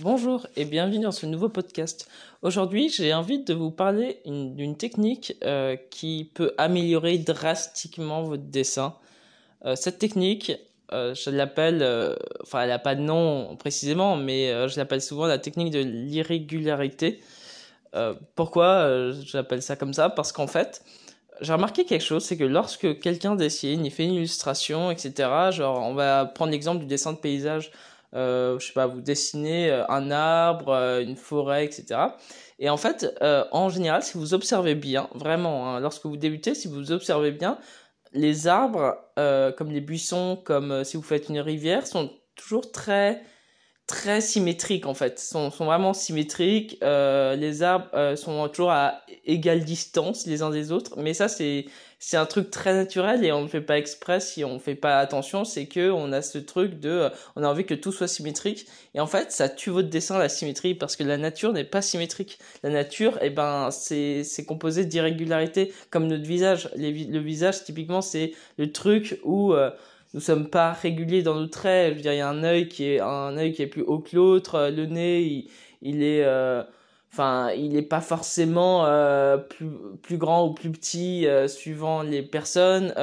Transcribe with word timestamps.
Bonjour 0.00 0.48
et 0.56 0.64
bienvenue 0.64 1.04
dans 1.04 1.12
ce 1.12 1.24
nouveau 1.24 1.48
podcast. 1.48 2.10
Aujourd'hui, 2.42 2.88
j'ai 2.88 3.14
envie 3.14 3.38
de 3.38 3.54
vous 3.54 3.70
parler 3.70 4.18
d'une 4.24 4.76
technique 4.76 5.36
euh, 5.44 5.76
qui 5.90 6.32
peut 6.34 6.52
améliorer 6.58 7.18
drastiquement 7.18 8.24
votre 8.24 8.42
dessin. 8.42 8.96
Euh, 9.64 9.76
cette 9.76 10.00
technique, 10.00 10.50
euh, 10.92 11.14
je 11.14 11.30
l'appelle, 11.30 11.84
enfin 12.42 12.62
elle 12.62 12.70
n'a 12.70 12.80
pas 12.80 12.96
de 12.96 13.02
nom 13.02 13.54
précisément, 13.54 14.16
mais 14.16 14.68
je 14.68 14.76
l'appelle 14.78 15.00
souvent 15.00 15.26
la 15.26 15.38
technique 15.38 15.70
de 15.70 15.78
l'irrégularité. 15.78 17.20
pourquoi 18.34 19.12
j'appelle 19.24 19.62
ça 19.62 19.76
comme 19.76 19.94
ça? 19.94 20.10
Parce 20.10 20.32
qu'en 20.32 20.48
fait, 20.48 20.82
j'ai 21.40 21.52
remarqué 21.52 21.84
quelque 21.84 22.04
chose, 22.04 22.24
c'est 22.24 22.36
que 22.36 22.42
lorsque 22.42 22.98
quelqu'un 22.98 23.36
dessine, 23.36 23.86
il 23.86 23.92
fait 23.92 24.06
une 24.06 24.14
illustration, 24.14 24.90
etc., 24.90 25.12
genre 25.52 25.78
on 25.86 25.94
va 25.94 26.26
prendre 26.26 26.50
l'exemple 26.50 26.80
du 26.80 26.86
dessin 26.86 27.12
de 27.12 27.18
paysage 27.18 27.70
je 28.14 28.58
sais 28.60 28.72
pas, 28.72 28.86
vous 28.86 29.00
dessinez 29.00 29.70
euh, 29.70 29.84
un 29.88 30.10
arbre, 30.10 30.68
euh, 30.70 31.02
une 31.02 31.16
forêt, 31.16 31.64
etc. 31.64 32.00
Et 32.58 32.70
en 32.70 32.76
fait, 32.76 33.14
euh, 33.22 33.44
en 33.52 33.68
général, 33.68 34.02
si 34.02 34.16
vous 34.16 34.34
observez 34.34 34.74
bien, 34.74 35.08
vraiment, 35.14 35.68
hein, 35.68 35.80
lorsque 35.80 36.06
vous 36.06 36.16
débutez, 36.16 36.54
si 36.54 36.68
vous 36.68 36.92
observez 36.92 37.32
bien, 37.32 37.58
les 38.12 38.46
arbres, 38.46 38.96
comme 39.56 39.72
les 39.72 39.80
buissons, 39.80 40.40
comme 40.44 40.84
si 40.84 40.96
vous 40.96 41.02
faites 41.02 41.28
une 41.28 41.40
rivière, 41.40 41.84
sont 41.84 42.10
toujours 42.36 42.70
très 42.70 43.22
très 43.86 44.20
symétriques 44.22 44.86
en 44.86 44.94
fait, 44.94 45.18
sont, 45.18 45.50
sont 45.50 45.66
vraiment 45.66 45.92
symétriques. 45.92 46.78
Euh, 46.82 47.36
les 47.36 47.62
arbres 47.62 47.88
euh, 47.94 48.16
sont 48.16 48.48
toujours 48.48 48.70
à 48.70 49.02
égale 49.26 49.64
distance 49.64 50.26
les 50.26 50.42
uns 50.42 50.50
des 50.50 50.72
autres, 50.72 50.98
mais 50.98 51.12
ça 51.12 51.28
c'est 51.28 51.66
c'est 51.98 52.16
un 52.18 52.26
truc 52.26 52.50
très 52.50 52.74
naturel 52.74 53.24
et 53.24 53.32
on 53.32 53.42
ne 53.42 53.48
fait 53.48 53.62
pas 53.62 53.78
exprès 53.78 54.20
si 54.20 54.44
on 54.44 54.58
fait 54.58 54.74
pas 54.74 54.98
attention. 54.98 55.44
C'est 55.44 55.66
que 55.66 55.90
on 55.90 56.12
a 56.12 56.20
ce 56.22 56.38
truc 56.38 56.80
de 56.80 56.90
euh, 56.90 57.10
on 57.36 57.42
a 57.42 57.46
envie 57.48 57.66
que 57.66 57.74
tout 57.74 57.92
soit 57.92 58.08
symétrique 58.08 58.66
et 58.94 59.00
en 59.00 59.06
fait 59.06 59.32
ça 59.32 59.48
tue 59.50 59.70
votre 59.70 59.90
dessin 59.90 60.18
la 60.18 60.30
symétrie 60.30 60.74
parce 60.74 60.96
que 60.96 61.04
la 61.04 61.18
nature 61.18 61.52
n'est 61.52 61.64
pas 61.64 61.82
symétrique. 61.82 62.38
La 62.62 62.70
nature, 62.70 63.18
eh 63.20 63.30
ben 63.30 63.70
c'est 63.70 64.24
c'est 64.24 64.44
composé 64.46 64.86
d'irrégularités 64.86 65.74
comme 65.90 66.06
notre 66.06 66.24
visage. 66.24 66.70
Les, 66.74 66.90
le 67.04 67.18
visage 67.20 67.64
typiquement 67.64 68.00
c'est 68.00 68.32
le 68.56 68.72
truc 68.72 69.20
où 69.24 69.54
nous 70.14 70.20
sommes 70.20 70.48
pas 70.48 70.72
réguliers 70.72 71.22
dans 71.22 71.34
nos 71.34 71.48
traits. 71.48 71.90
Je 71.90 71.96
veux 71.96 72.02
dire, 72.02 72.12
il 72.12 72.18
y 72.18 72.20
a 72.20 72.28
un 72.28 72.44
œil 72.44 72.68
qui 72.68 72.84
est 72.84 73.00
un 73.00 73.36
œil 73.36 73.52
qui 73.52 73.62
est 73.62 73.66
plus 73.66 73.82
haut 73.82 73.98
que 73.98 74.14
l'autre. 74.16 74.70
Le 74.70 74.86
nez, 74.86 75.22
il, 75.22 75.50
il 75.82 76.02
est, 76.04 76.24
euh, 76.24 76.62
enfin, 77.12 77.50
il 77.50 77.72
n'est 77.72 77.82
pas 77.82 78.00
forcément 78.00 78.86
euh, 78.86 79.36
plus 79.36 79.68
plus 80.02 80.16
grand 80.16 80.46
ou 80.46 80.54
plus 80.54 80.70
petit 80.70 81.26
euh, 81.26 81.48
suivant 81.48 82.02
les 82.02 82.22
personnes. 82.22 82.94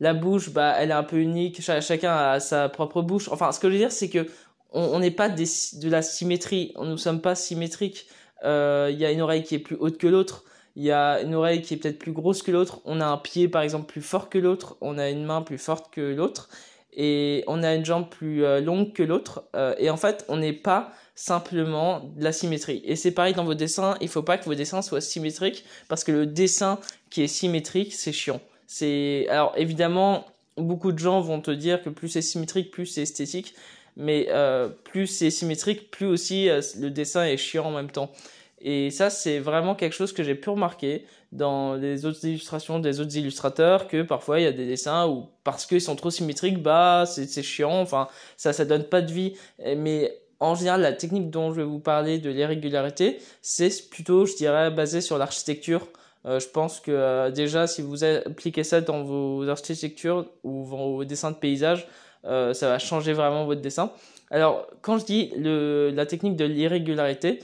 la 0.00 0.14
bouche, 0.14 0.50
bah, 0.50 0.74
elle 0.78 0.90
est 0.90 0.92
un 0.94 1.02
peu 1.02 1.16
unique. 1.18 1.60
chacun 1.62 2.14
a 2.14 2.40
sa 2.40 2.68
propre 2.68 3.02
bouche. 3.02 3.28
Enfin, 3.30 3.50
ce 3.52 3.58
que 3.58 3.68
je 3.68 3.72
veux 3.72 3.78
dire, 3.78 3.92
c'est 3.92 4.10
que 4.10 4.26
on 4.72 4.98
n'est 5.00 5.10
pas 5.10 5.30
des, 5.30 5.46
de 5.74 5.88
la 5.90 6.02
symétrie. 6.02 6.74
Nous 6.78 6.98
sommes 6.98 7.22
pas 7.22 7.34
symétriques. 7.34 8.06
Il 8.44 8.96
y 8.98 9.04
a 9.04 9.10
une 9.10 9.22
oreille 9.22 9.44
qui 9.44 9.54
est 9.54 9.58
plus 9.60 9.76
haute 9.76 9.98
que 9.98 10.06
l'autre 10.06 10.44
il 10.78 10.84
y 10.84 10.92
a 10.92 11.20
une 11.22 11.34
oreille 11.34 11.60
qui 11.60 11.74
est 11.74 11.76
peut-être 11.76 11.98
plus 11.98 12.12
grosse 12.12 12.40
que 12.40 12.52
l'autre, 12.52 12.80
on 12.84 13.00
a 13.00 13.06
un 13.06 13.16
pied 13.18 13.48
par 13.48 13.62
exemple 13.62 13.86
plus 13.86 14.00
fort 14.00 14.30
que 14.30 14.38
l'autre, 14.38 14.76
on 14.80 14.96
a 14.96 15.10
une 15.10 15.24
main 15.24 15.42
plus 15.42 15.58
forte 15.58 15.92
que 15.92 16.00
l'autre, 16.00 16.48
et 16.92 17.42
on 17.48 17.64
a 17.64 17.74
une 17.74 17.84
jambe 17.84 18.08
plus 18.08 18.44
euh, 18.44 18.60
longue 18.60 18.92
que 18.92 19.02
l'autre, 19.02 19.42
euh, 19.56 19.74
et 19.78 19.90
en 19.90 19.96
fait 19.96 20.24
on 20.28 20.36
n'est 20.36 20.52
pas 20.52 20.92
simplement 21.16 22.08
de 22.16 22.22
la 22.22 22.30
symétrie. 22.30 22.80
Et 22.84 22.94
c'est 22.94 23.10
pareil 23.10 23.34
dans 23.34 23.44
vos 23.44 23.54
dessins, 23.54 23.96
il 24.00 24.08
faut 24.08 24.22
pas 24.22 24.38
que 24.38 24.44
vos 24.44 24.54
dessins 24.54 24.80
soient 24.80 25.00
symétriques, 25.00 25.64
parce 25.88 26.04
que 26.04 26.12
le 26.12 26.26
dessin 26.26 26.78
qui 27.10 27.22
est 27.22 27.28
symétrique, 27.28 27.92
c'est 27.92 28.12
chiant. 28.12 28.40
C'est 28.68 29.26
alors 29.30 29.54
évidemment 29.56 30.26
beaucoup 30.56 30.92
de 30.92 30.98
gens 31.00 31.20
vont 31.20 31.40
te 31.40 31.50
dire 31.50 31.82
que 31.82 31.90
plus 31.90 32.08
c'est 32.08 32.22
symétrique, 32.22 32.70
plus 32.70 32.86
c'est 32.86 33.02
esthétique, 33.02 33.56
mais 33.96 34.28
euh, 34.30 34.68
plus 34.68 35.08
c'est 35.08 35.30
symétrique, 35.30 35.90
plus 35.90 36.06
aussi 36.06 36.48
le 36.78 36.90
dessin 36.90 37.24
est 37.24 37.36
chiant 37.36 37.64
en 37.64 37.72
même 37.72 37.90
temps. 37.90 38.12
Et 38.60 38.90
ça, 38.90 39.10
c'est 39.10 39.38
vraiment 39.38 39.74
quelque 39.74 39.92
chose 39.94 40.12
que 40.12 40.22
j'ai 40.22 40.34
pu 40.34 40.50
remarquer 40.50 41.04
dans 41.32 41.74
les 41.74 42.06
autres 42.06 42.24
illustrations 42.24 42.78
des 42.78 43.00
autres 43.00 43.16
illustrateurs, 43.16 43.86
que 43.86 44.02
parfois 44.02 44.40
il 44.40 44.44
y 44.44 44.46
a 44.46 44.52
des 44.52 44.66
dessins 44.66 45.06
où, 45.06 45.26
parce 45.44 45.66
qu'ils 45.66 45.80
sont 45.80 45.96
trop 45.96 46.10
symétriques, 46.10 46.62
bah, 46.62 47.04
c'est 47.06 47.42
chiant, 47.42 47.80
enfin, 47.80 48.08
ça, 48.36 48.52
ça 48.52 48.64
donne 48.64 48.84
pas 48.84 49.02
de 49.02 49.12
vie. 49.12 49.34
Mais 49.76 50.12
en 50.40 50.54
général, 50.54 50.80
la 50.80 50.92
technique 50.92 51.30
dont 51.30 51.50
je 51.52 51.56
vais 51.56 51.66
vous 51.66 51.80
parler 51.80 52.18
de 52.18 52.30
l'irrégularité, 52.30 53.18
c'est 53.42 53.90
plutôt, 53.90 54.26
je 54.26 54.36
dirais, 54.36 54.70
basé 54.70 55.00
sur 55.00 55.18
l'architecture. 55.18 55.86
Euh, 56.26 56.40
je 56.40 56.48
pense 56.48 56.80
que 56.80 56.90
euh, 56.90 57.30
déjà, 57.30 57.66
si 57.66 57.82
vous 57.82 58.04
appliquez 58.04 58.64
ça 58.64 58.80
dans 58.80 59.02
vos 59.02 59.48
architectures 59.48 60.26
ou 60.42 60.64
vos 60.64 61.04
dessins 61.04 61.30
de 61.30 61.36
paysage, 61.36 61.86
euh, 62.24 62.54
ça 62.54 62.68
va 62.68 62.78
changer 62.78 63.12
vraiment 63.12 63.44
votre 63.44 63.60
dessin. 63.60 63.92
Alors, 64.30 64.66
quand 64.82 64.98
je 64.98 65.06
dis 65.06 65.32
le, 65.36 65.90
la 65.94 66.06
technique 66.06 66.36
de 66.36 66.44
l'irrégularité, 66.44 67.40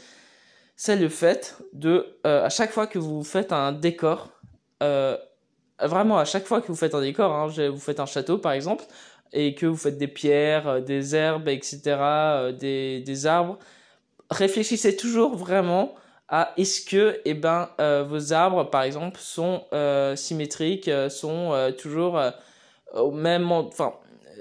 c'est 0.76 0.96
le 0.96 1.08
fait 1.08 1.56
de, 1.72 2.16
euh, 2.26 2.44
à 2.44 2.48
chaque 2.48 2.70
fois 2.70 2.86
que 2.86 2.98
vous 2.98 3.22
faites 3.22 3.52
un 3.52 3.72
décor, 3.72 4.30
euh, 4.82 5.16
vraiment 5.80 6.18
à 6.18 6.24
chaque 6.24 6.46
fois 6.46 6.60
que 6.60 6.68
vous 6.68 6.76
faites 6.76 6.94
un 6.94 7.00
décor, 7.00 7.32
hein, 7.32 7.46
vous 7.46 7.78
faites 7.78 8.00
un 8.00 8.06
château 8.06 8.38
par 8.38 8.52
exemple, 8.52 8.84
et 9.32 9.54
que 9.54 9.66
vous 9.66 9.76
faites 9.76 9.98
des 9.98 10.08
pierres, 10.08 10.68
euh, 10.68 10.80
des 10.80 11.14
herbes, 11.14 11.48
etc., 11.48 12.52
des, 12.58 13.00
des 13.00 13.26
arbres, 13.26 13.58
réfléchissez 14.30 14.96
toujours 14.96 15.36
vraiment 15.36 15.94
à 16.28 16.52
est-ce 16.56 16.84
que 16.84 17.20
eh 17.24 17.34
ben, 17.34 17.68
vos 18.08 18.32
arbres, 18.32 18.64
par 18.70 18.82
exemple, 18.82 19.20
sont 19.20 19.64
symétriques, 20.16 20.90
sont 21.10 21.72
toujours 21.76 22.18
au 22.94 23.10
même, 23.10 23.52
enfin, 23.52 23.92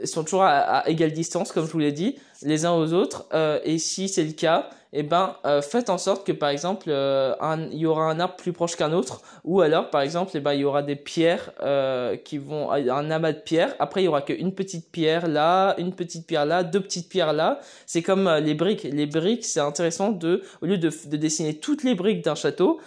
sont 0.05 0.23
toujours 0.23 0.43
à, 0.43 0.87
égale 0.89 1.11
distance, 1.11 1.51
comme 1.51 1.65
je 1.65 1.71
vous 1.71 1.79
l'ai 1.79 1.91
dit, 1.91 2.15
les 2.41 2.65
uns 2.65 2.73
aux 2.73 2.93
autres. 2.93 3.27
et 3.63 3.77
si 3.77 4.09
c'est 4.09 4.23
le 4.23 4.33
cas, 4.33 4.69
eh 4.95 5.01
ben, 5.01 5.35
euh, 5.45 5.63
faites 5.63 5.89
en 5.89 5.97
sorte 5.97 6.25
que, 6.25 6.31
par 6.31 6.49
exemple, 6.49 6.85
euh, 6.89 7.33
il 7.71 7.79
y 7.79 7.87
aura 7.87 8.11
un 8.11 8.19
arbre 8.19 8.35
plus 8.35 8.53
proche 8.53 8.75
qu'un 8.75 8.93
autre, 8.93 9.21
ou 9.43 9.61
alors, 9.61 9.89
par 9.89 10.01
exemple, 10.01 10.31
eh 10.35 10.39
ben, 10.39 10.53
il 10.53 10.59
y 10.59 10.65
aura 10.65 10.83
des 10.83 10.95
pierres 10.95 11.51
euh, 11.63 12.15
qui 12.15 12.37
vont, 12.37 12.71
un 12.71 13.09
amas 13.09 13.33
de 13.33 13.39
pierres. 13.39 13.73
Après, 13.79 14.03
il 14.03 14.05
y 14.05 14.07
aura 14.07 14.21
qu'une 14.21 14.53
petite 14.53 14.91
pierre 14.91 15.27
là, 15.27 15.73
une 15.79 15.93
petite 15.93 16.27
pierre 16.27 16.45
là, 16.45 16.63
deux 16.63 16.79
petites 16.79 17.09
pierres 17.09 17.33
là. 17.33 17.59
C'est 17.87 18.03
comme 18.03 18.29
les 18.43 18.53
briques. 18.53 18.83
Les 18.83 19.07
briques, 19.07 19.45
c'est 19.45 19.59
intéressant 19.59 20.11
de, 20.11 20.43
au 20.61 20.67
lieu 20.67 20.77
de, 20.77 20.91
de 21.07 21.17
dessiner 21.17 21.55
toutes 21.55 21.83
les 21.83 21.95
briques 21.95 22.23
d'un 22.23 22.35
château, 22.35 22.79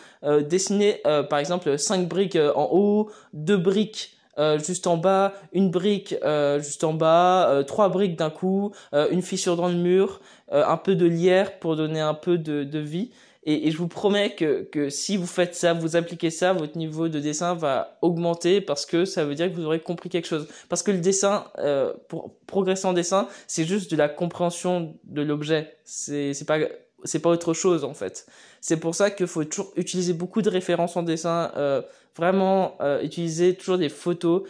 dessiner, 0.48 1.02
par 1.28 1.40
exemple, 1.40 1.76
cinq 1.76 2.08
briques 2.08 2.38
en 2.54 2.68
haut, 2.70 3.10
deux 3.32 3.56
briques 3.56 4.15
euh, 4.38 4.58
juste 4.58 4.86
en 4.86 4.96
bas, 4.96 5.34
une 5.52 5.70
brique 5.70 6.14
euh, 6.22 6.60
juste 6.60 6.84
en 6.84 6.92
bas, 6.92 7.48
euh, 7.48 7.62
trois 7.62 7.88
briques 7.88 8.16
d'un 8.16 8.30
coup, 8.30 8.72
une 8.92 9.22
fissure 9.22 9.56
dans 9.56 9.68
le 9.68 9.74
mur, 9.74 10.20
un 10.50 10.76
peu 10.76 10.94
de 10.94 11.06
lierre 11.06 11.58
pour 11.58 11.76
donner 11.76 12.00
un 12.00 12.14
peu 12.14 12.38
de, 12.38 12.64
de 12.64 12.78
vie. 12.78 13.10
Et, 13.48 13.68
et, 13.68 13.70
je 13.70 13.78
vous 13.78 13.86
promets 13.86 14.34
que, 14.34 14.64
que 14.64 14.90
si 14.90 15.16
vous 15.16 15.26
faites 15.26 15.54
ça, 15.54 15.72
vous 15.72 15.94
appliquez 15.94 16.30
ça, 16.30 16.52
votre 16.52 16.76
niveau 16.76 17.08
de 17.08 17.20
dessin 17.20 17.54
va 17.54 17.96
augmenter 18.02 18.60
parce 18.60 18.84
que 18.86 19.04
ça 19.04 19.24
veut 19.24 19.36
dire 19.36 19.48
que 19.48 19.54
vous 19.54 19.64
aurez 19.64 19.78
compris 19.78 20.08
quelque 20.08 20.26
chose. 20.26 20.48
Parce 20.68 20.82
que 20.82 20.90
le 20.90 20.98
dessin, 20.98 21.44
pour 22.08 22.34
progresser 22.48 22.86
en 22.86 22.92
dessin, 22.92 23.28
c'est 23.46 23.64
juste 23.64 23.88
de 23.90 23.96
la 23.96 24.08
compréhension 24.08 24.96
de 25.04 25.22
l'objet. 25.22 25.76
C'est 25.84 26.46
pas 26.46 26.58
c'est 27.04 27.20
pas 27.20 27.30
autre 27.30 27.54
chose 27.54 27.84
en 27.84 27.94
fait. 27.94 28.26
C'est 28.60 28.78
pour 28.78 28.94
ça 28.94 29.10
qu'il 29.10 29.26
faut 29.26 29.44
toujours 29.44 29.72
utiliser 29.76 30.12
beaucoup 30.12 30.42
de 30.42 30.50
références 30.50 30.96
en 30.96 31.02
dessin, 31.02 31.52
euh, 31.56 31.82
vraiment 32.16 32.76
euh, 32.80 33.02
utiliser 33.02 33.54
toujours 33.54 33.78
des 33.78 33.88
photos, 33.88 34.42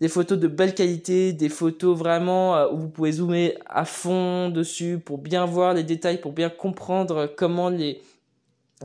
des 0.00 0.08
photos 0.08 0.38
de 0.38 0.48
belle 0.48 0.74
qualité, 0.74 1.32
des 1.32 1.48
photos 1.48 1.96
vraiment 1.96 2.56
euh, 2.56 2.68
où 2.70 2.76
vous 2.78 2.88
pouvez 2.88 3.12
zoomer 3.12 3.54
à 3.66 3.84
fond 3.84 4.50
dessus 4.50 4.98
pour 4.98 5.18
bien 5.18 5.44
voir 5.46 5.74
les 5.74 5.84
détails, 5.84 6.20
pour 6.20 6.32
bien 6.32 6.50
comprendre 6.50 7.32
comment 7.36 7.68
les 7.68 8.00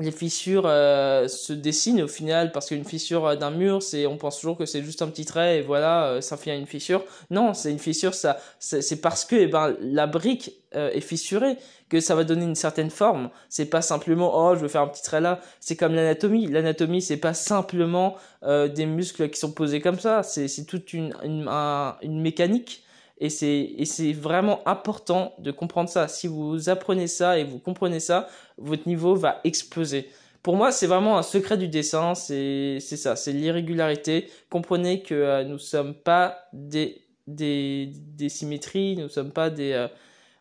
les 0.02 0.12
fissures 0.12 0.64
euh, 0.66 1.28
se 1.28 1.54
dessinent 1.54 2.02
au 2.02 2.08
final 2.08 2.52
parce 2.52 2.68
qu'une 2.68 2.84
fissure 2.84 3.28
euh, 3.28 3.36
d'un 3.36 3.52
mur 3.52 3.84
c'est 3.84 4.08
on 4.08 4.18
pense 4.18 4.40
toujours 4.40 4.58
que 4.58 4.66
c'est 4.66 4.82
juste 4.82 5.04
un 5.04 5.08
petit 5.08 5.26
trait 5.26 5.60
et 5.60 5.62
voilà 5.62 6.06
euh, 6.06 6.22
ça 6.22 6.36
fait 6.36 6.58
une 6.58 6.66
fissure. 6.66 7.04
Non 7.30 7.54
c'est 7.54 7.72
une 7.72 7.80
fissure 7.80 8.16
ça 8.16 8.40
c'est 8.60 9.02
parce 9.02 9.24
que 9.24 9.36
eh 9.36 9.48
ben 9.48 9.76
la 9.82 10.08
brique 10.08 10.54
est 10.72 11.02
fissurée 11.02 11.58
que 11.88 12.00
ça 12.00 12.16
va 12.16 12.24
donner 12.24 12.46
une 12.46 12.56
certaine 12.56 12.90
forme. 12.90 13.30
C'est 13.50 13.68
pas 13.68 13.84
simplement 13.84 14.32
oh 14.36 14.56
je 14.56 14.62
veux 14.62 14.68
faire 14.68 14.82
un 14.82 14.88
petit 14.88 15.04
trait 15.04 15.22
là. 15.22 15.40
C'est 15.60 15.76
comme 15.76 15.94
l'anatomie. 15.94 16.48
L'anatomie 16.48 17.04
c'est 17.04 17.18
pas 17.18 17.36
simplement 17.36 18.16
des 18.44 18.88
muscles 18.88 19.30
qui 19.30 19.40
sont 19.40 19.52
posés 19.52 19.82
comme 19.82 20.00
ça. 20.00 20.24
C'est 20.24 20.48
c'est 20.48 20.66
toute 20.66 20.94
une 20.94 21.14
une, 21.24 21.48
une 22.02 22.22
mécanique 22.22 22.83
et 23.20 23.30
c'est, 23.30 24.14
vraiment 24.14 24.68
important 24.68 25.34
de 25.40 25.52
comprendre 25.52 25.90
ça. 25.90 26.08
Si 26.08 26.28
vous 26.28 26.70
apprenez 26.70 27.08
ça 27.08 27.38
et 27.40 27.44
vous 27.44 27.60
comprenez 27.60 28.00
ça, 28.00 28.28
votre 28.58 28.88
niveau 28.88 29.16
va 29.16 29.40
exploser. 29.44 30.10
Pour 30.42 30.58
moi, 30.58 30.72
c'est 30.72 30.88
vraiment 30.88 31.18
un 31.18 31.24
secret 31.24 31.58
du 31.58 31.70
dessin, 31.70 32.16
c'est, 32.16 32.80
ça, 32.82 33.16
c'est 33.16 33.32
l'irrégularité. 33.32 34.30
Comprenez 34.50 35.02
que 35.02 35.14
euh, 35.16 35.44
nous 35.46 35.60
sommes 35.60 35.94
pas 35.94 36.38
des, 36.52 37.02
des, 37.28 37.92
des 37.94 38.30
symétries, 38.30 38.98
nous 38.98 39.08
sommes 39.08 39.32
pas 39.32 39.50
des, 39.50 39.72
euh, 39.72 39.88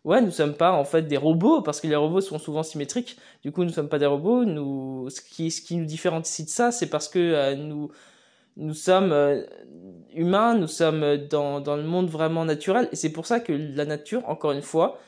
ouais, 0.05 0.21
nous 0.21 0.31
sommes 0.31 0.55
pas 0.55 0.73
en 0.73 0.85
fait 0.85 1.03
des 1.03 1.17
robots 1.17 1.63
parce 1.63 1.81
que 1.81 1.87
les 1.87 1.97
robots 1.97 2.21
sont 2.21 2.39
souvent 2.39 2.63
symétriques. 2.63 3.17
Du 3.43 3.53
coup, 3.53 3.65
nous 3.65 3.71
sommes 3.71 3.89
pas 3.89 3.99
des 3.99 4.07
robots. 4.07 4.45
Nous, 4.45 5.09
ce 5.11 5.21
qui, 5.21 5.51
ce 5.51 5.61
qui 5.63 5.77
nous 5.77 5.85
différencie 5.85 6.45
de 6.47 6.51
ça, 6.51 6.73
c'est 6.73 6.89
parce 6.89 7.09
que 7.09 7.19
euh, 7.19 7.55
nous, 7.55 7.91
nous 8.57 8.75
sommes 8.75 9.13
euh, 9.13 9.45
humains, 10.15 10.55
nous 10.55 10.69
sommes 10.69 11.17
dans, 11.29 11.77
le 11.77 11.83
monde 11.83 12.09
vraiment 12.09 12.45
naturel. 12.45 12.89
Et 12.93 12.97
c'est 12.97 13.13
pour 13.13 13.27
ça 13.27 13.41
que 13.41 13.53
la 13.53 13.85
nature, 13.85 14.29
encore 14.29 14.53
une 14.53 14.63
fois, 14.63 14.99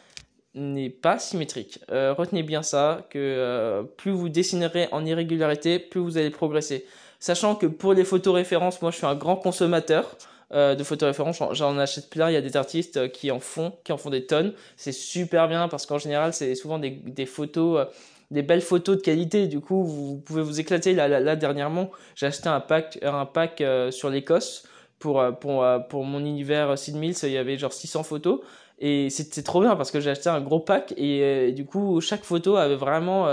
n'est 0.54 0.90
pas 0.90 1.18
symétrique. 1.18 1.80
retenez 1.88 2.44
bien 2.44 2.62
ça, 2.62 3.06
que 3.10 3.84
plus 3.96 4.12
vous 4.12 4.28
dessinerez 4.28 4.88
en 4.92 5.04
irrégularité, 5.04 5.80
plus 5.80 6.00
vous 6.00 6.16
allez 6.16 6.30
progresser. 6.30 6.86
Sachant 7.18 7.56
que 7.56 7.66
pour 7.66 7.92
les 7.92 8.04
photos 8.04 8.34
références, 8.34 8.80
moi 8.80 8.92
je 8.92 8.98
suis 8.98 9.06
un 9.06 9.16
grand 9.16 9.36
consommateur. 9.36 10.16
Euh, 10.52 10.76
de 10.76 10.84
photos 10.84 11.08
références. 11.08 11.42
J'en 11.52 11.78
achète 11.78 12.10
plein. 12.10 12.30
Il 12.30 12.34
y 12.34 12.36
a 12.36 12.40
des 12.40 12.56
artistes 12.56 12.98
euh, 12.98 13.08
qui 13.08 13.32
en 13.32 13.40
font, 13.40 13.72
qui 13.82 13.90
en 13.92 13.96
font 13.96 14.10
des 14.10 14.24
tonnes. 14.24 14.52
C'est 14.76 14.92
super 14.92 15.48
bien 15.48 15.66
parce 15.66 15.84
qu'en 15.84 15.98
général, 15.98 16.32
c'est 16.32 16.54
souvent 16.54 16.78
des, 16.78 17.26
photos, 17.26 17.80
euh, 17.80 17.84
des 18.34 18.42
belles 18.42 18.60
photos 18.60 18.96
de 18.96 19.02
qualité. 19.02 19.46
Du 19.46 19.60
coup, 19.60 19.82
vous, 19.84 20.18
pouvez 20.18 20.42
vous 20.42 20.60
éclater. 20.60 20.92
Là, 20.92 21.08
là, 21.08 21.36
dernièrement, 21.36 21.90
j'ai 22.14 22.26
acheté 22.26 22.48
un 22.48 22.60
pack, 22.60 22.98
un 23.02 23.24
pack 23.24 23.62
sur 23.90 24.10
l'Écosse 24.10 24.66
pour, 24.98 25.24
pour, 25.40 25.66
pour 25.88 26.04
mon 26.04 26.20
univers 26.20 26.76
Sid 26.78 26.96
Mills. 26.96 27.16
Il 27.22 27.30
y 27.30 27.38
avait 27.38 27.56
genre 27.56 27.72
600 27.72 28.02
photos. 28.02 28.40
Et 28.78 29.08
c'était 29.08 29.42
trop 29.42 29.60
bien 29.62 29.76
parce 29.76 29.90
que 29.90 30.00
j'ai 30.00 30.10
acheté 30.10 30.28
un 30.28 30.40
gros 30.40 30.60
pack 30.60 30.92
et, 30.96 31.52
du 31.52 31.64
coup, 31.64 32.00
chaque 32.00 32.24
photo 32.24 32.56
avait 32.56 32.76
vraiment 32.76 33.28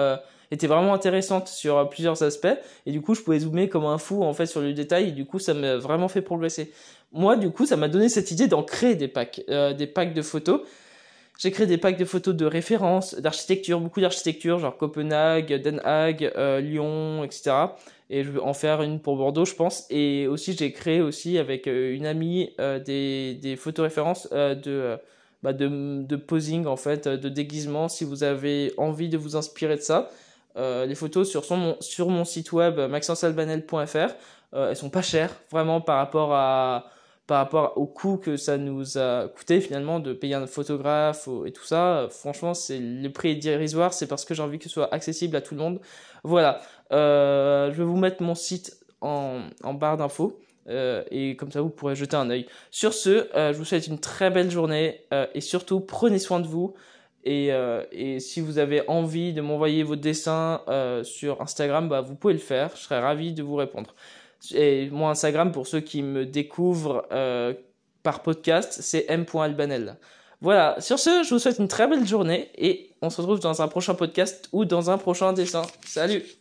était 0.51 0.67
vraiment 0.67 0.93
intéressante 0.93 1.47
sur 1.47 1.87
plusieurs 1.89 2.23
aspects 2.23 2.59
et 2.85 2.91
du 2.91 3.01
coup 3.01 3.15
je 3.15 3.21
pouvais 3.21 3.39
zoomer 3.39 3.69
comme 3.69 3.85
un 3.85 3.97
fou 3.97 4.21
en 4.21 4.33
fait 4.33 4.47
sur 4.47 4.59
le 4.59 4.73
détail 4.73 5.07
et 5.07 5.11
du 5.13 5.25
coup 5.25 5.39
ça 5.39 5.53
m'a 5.53 5.77
vraiment 5.77 6.09
fait 6.09 6.21
progresser 6.21 6.73
moi, 7.13 7.35
du 7.35 7.51
coup, 7.51 7.65
ça 7.65 7.75
m'a 7.75 7.87
donné 7.87 8.09
cette 8.09 8.31
idée 8.31 8.47
d'en 8.47 8.63
créer 8.63 8.95
des 8.95 9.07
packs, 9.07 9.43
euh, 9.49 9.73
des 9.73 9.87
packs 9.87 10.13
de 10.13 10.21
photos. 10.21 10.61
J'ai 11.41 11.49
créé 11.49 11.65
des 11.65 11.79
packs 11.79 11.97
de 11.97 12.05
photos 12.05 12.35
de 12.35 12.45
référence, 12.45 13.15
d'architecture, 13.15 13.79
beaucoup 13.79 13.99
d'architecture, 13.99 14.59
genre 14.59 14.77
Copenhague, 14.77 15.51
Den 15.59 15.81
Haag, 15.83 16.31
euh, 16.37 16.61
Lyon, 16.61 17.23
etc. 17.23 17.51
Et 18.11 18.23
je 18.23 18.29
vais 18.29 18.39
en 18.39 18.53
faire 18.53 18.83
une 18.83 18.99
pour 18.99 19.17
Bordeaux, 19.17 19.43
je 19.45 19.55
pense. 19.55 19.87
Et 19.89 20.27
aussi, 20.27 20.55
j'ai 20.55 20.71
créé 20.71 21.01
aussi 21.01 21.39
avec 21.39 21.65
euh, 21.65 21.95
une 21.95 22.05
amie 22.05 22.51
des, 22.85 23.33
des 23.41 23.55
photos 23.55 23.85
références 23.85 24.29
de, 24.29 24.99
bah 25.41 25.53
de, 25.53 26.15
posing, 26.15 26.67
en 26.67 26.75
fait, 26.75 27.07
de 27.07 27.27
déguisement, 27.27 27.89
si 27.89 28.03
vous 28.03 28.21
avez 28.23 28.71
envie 28.77 29.09
de 29.09 29.17
vous 29.17 29.35
inspirer 29.35 29.77
de 29.77 29.81
ça. 29.81 30.11
les 30.55 30.93
photos 30.93 31.27
sur, 31.27 31.43
sur 31.79 32.09
mon 32.09 32.23
site 32.23 32.51
web 32.51 32.79
maxencealbanel.fr. 32.79 34.13
elles 34.53 34.75
sont 34.75 34.91
pas 34.91 35.01
chères, 35.01 35.35
vraiment, 35.49 35.81
par 35.81 35.97
rapport 35.97 36.35
à 36.35 36.91
par 37.27 37.37
rapport 37.37 37.77
au 37.77 37.85
coût 37.85 38.17
que 38.17 38.35
ça 38.35 38.57
nous 38.57 38.97
a 38.97 39.27
coûté 39.29 39.61
finalement 39.61 39.99
de 39.99 40.13
payer 40.13 40.33
un 40.33 40.47
photographe 40.47 41.29
et 41.45 41.51
tout 41.51 41.63
ça, 41.63 42.07
franchement, 42.09 42.53
c'est 42.53 42.79
le 42.79 43.09
prix 43.09 43.31
est 43.31 43.35
dérisoire, 43.35 43.93
c'est 43.93 44.07
parce 44.07 44.25
que 44.25 44.33
j'ai 44.33 44.43
envie 44.43 44.57
que 44.57 44.65
ce 44.65 44.69
soit 44.69 44.93
accessible 44.93 45.35
à 45.35 45.41
tout 45.41 45.55
le 45.55 45.61
monde. 45.61 45.79
Voilà, 46.23 46.61
euh, 46.91 47.71
je 47.71 47.77
vais 47.77 47.83
vous 47.83 47.97
mettre 47.97 48.21
mon 48.21 48.35
site 48.35 48.77
en, 49.01 49.43
en 49.63 49.73
barre 49.73 49.97
d'infos. 49.97 50.39
Euh, 50.67 51.03
et 51.09 51.35
comme 51.37 51.51
ça 51.51 51.61
vous 51.61 51.69
pourrez 51.69 51.95
jeter 51.95 52.15
un 52.15 52.29
œil. 52.29 52.45
Sur 52.69 52.93
ce, 52.93 53.35
euh, 53.35 53.51
je 53.51 53.57
vous 53.57 53.65
souhaite 53.65 53.87
une 53.87 53.99
très 53.99 54.29
belle 54.29 54.51
journée 54.51 55.01
et 55.33 55.41
surtout 55.41 55.79
prenez 55.79 56.19
soin 56.19 56.39
de 56.39 56.47
vous. 56.47 56.73
Et, 57.23 57.49
et 57.91 58.19
si 58.19 58.41
vous 58.41 58.57
avez 58.57 58.87
envie 58.89 59.31
de 59.31 59.41
m'envoyer 59.41 59.83
vos 59.83 59.95
dessins 59.95 60.61
sur 61.03 61.41
Instagram, 61.41 61.87
bah, 61.87 62.01
vous 62.01 62.15
pouvez 62.15 62.33
le 62.33 62.39
faire. 62.39 62.71
Je 62.75 62.81
serai 62.81 62.99
ravi 62.99 63.33
de 63.33 63.43
vous 63.43 63.55
répondre. 63.55 63.93
Et 64.53 64.89
mon 64.89 65.09
Instagram, 65.09 65.51
pour 65.51 65.67
ceux 65.67 65.81
qui 65.81 66.01
me 66.01 66.25
découvrent 66.25 67.07
euh, 67.11 67.53
par 68.03 68.21
podcast, 68.21 68.79
c'est 68.81 69.05
m.albanel. 69.07 69.97
Voilà, 70.41 70.81
sur 70.81 70.97
ce, 70.97 71.23
je 71.23 71.29
vous 71.33 71.39
souhaite 71.39 71.59
une 71.59 71.67
très 71.67 71.87
belle 71.87 72.07
journée 72.07 72.49
et 72.55 72.95
on 73.03 73.11
se 73.11 73.21
retrouve 73.21 73.39
dans 73.39 73.61
un 73.61 73.67
prochain 73.67 73.93
podcast 73.93 74.49
ou 74.51 74.65
dans 74.65 74.89
un 74.89 74.97
prochain 74.97 75.33
dessin. 75.33 75.61
Salut 75.85 76.40